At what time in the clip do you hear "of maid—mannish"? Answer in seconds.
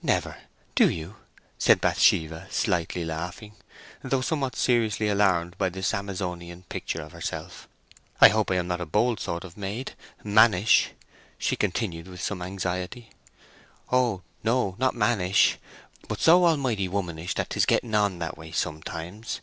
9.42-10.92